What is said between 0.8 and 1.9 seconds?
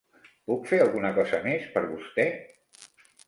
alguna cosa més per